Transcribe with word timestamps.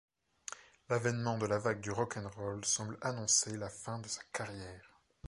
L'avènement 0.89 1.37
de 1.37 1.45
la 1.45 1.59
vague 1.59 1.79
du 1.79 1.91
rock'n'roll 1.91 2.65
semble 2.65 2.97
annoncer 3.03 3.55
la 3.55 3.69
fin 3.69 3.99
de 3.99 4.07
sa 4.07 4.23
carrière. 4.33 4.99